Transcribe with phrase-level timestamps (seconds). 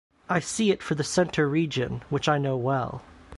[0.27, 3.03] I see it for the Center region, which I know well.